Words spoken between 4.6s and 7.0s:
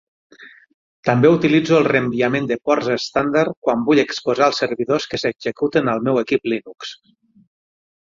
servidors que s'executen al meu equip Linux.